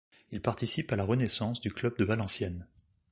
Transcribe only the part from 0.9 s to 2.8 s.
à la renaissance du club de Valenciennes.